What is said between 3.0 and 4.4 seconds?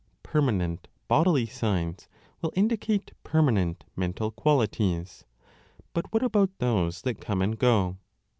permanent mental